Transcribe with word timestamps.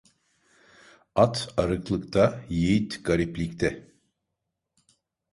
At 1.23 1.35
arıklıkta, 1.57 2.43
yiğit 2.49 2.91
gariplikte. 3.05 3.69